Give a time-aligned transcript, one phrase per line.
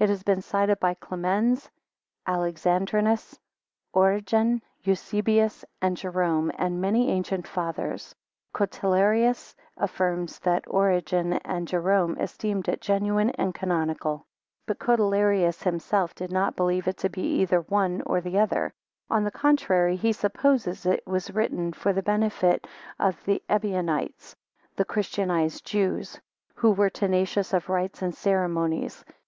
[0.00, 1.70] It has been cited by Clemens,
[2.26, 3.38] Alexandrinus,
[3.94, 8.12] Origen, Eusebius, and Jerome, and many ancient Fathers.
[8.52, 14.26] Cotelerius affirms that Origen and Jerome esteemed it genuine and canonical;
[14.66, 18.72] but Cotelerius himself did not believe it to be either one or the other;
[19.08, 22.66] on the contrary, he supposes it was written for the benefit
[22.98, 24.34] of the Ebionites,
[24.74, 26.20] (the christianized Jews,)
[26.56, 29.04] who were tenacious of rites and ceremonies.